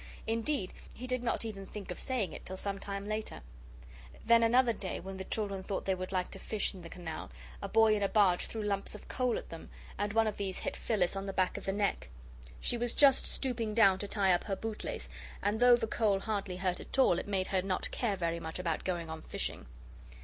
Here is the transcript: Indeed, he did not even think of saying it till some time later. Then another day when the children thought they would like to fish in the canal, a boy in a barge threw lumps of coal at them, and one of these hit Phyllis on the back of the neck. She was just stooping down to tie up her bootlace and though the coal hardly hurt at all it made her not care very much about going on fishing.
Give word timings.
Indeed, 0.25 0.73
he 0.95 1.05
did 1.05 1.21
not 1.21 1.45
even 1.45 1.67
think 1.67 1.91
of 1.91 1.99
saying 1.99 2.33
it 2.33 2.43
till 2.43 2.57
some 2.57 2.79
time 2.79 3.07
later. 3.07 3.43
Then 4.25 4.41
another 4.41 4.73
day 4.73 4.99
when 4.99 5.17
the 5.17 5.23
children 5.25 5.61
thought 5.61 5.85
they 5.85 5.93
would 5.93 6.11
like 6.11 6.31
to 6.31 6.39
fish 6.39 6.73
in 6.73 6.81
the 6.81 6.89
canal, 6.89 7.29
a 7.61 7.69
boy 7.69 7.95
in 7.95 8.01
a 8.01 8.09
barge 8.09 8.47
threw 8.47 8.63
lumps 8.63 8.95
of 8.95 9.07
coal 9.07 9.37
at 9.37 9.49
them, 9.49 9.69
and 9.99 10.11
one 10.13 10.25
of 10.25 10.37
these 10.37 10.57
hit 10.57 10.75
Phyllis 10.75 11.15
on 11.15 11.27
the 11.27 11.33
back 11.33 11.55
of 11.55 11.65
the 11.65 11.71
neck. 11.71 12.09
She 12.59 12.79
was 12.79 12.95
just 12.95 13.27
stooping 13.27 13.75
down 13.75 13.99
to 13.99 14.07
tie 14.07 14.33
up 14.33 14.45
her 14.45 14.55
bootlace 14.55 15.07
and 15.43 15.59
though 15.59 15.75
the 15.75 15.85
coal 15.85 16.19
hardly 16.19 16.57
hurt 16.57 16.79
at 16.79 16.97
all 16.97 17.19
it 17.19 17.27
made 17.27 17.45
her 17.45 17.61
not 17.61 17.91
care 17.91 18.15
very 18.17 18.39
much 18.39 18.57
about 18.57 18.83
going 18.83 19.07
on 19.07 19.21
fishing. 19.21 19.67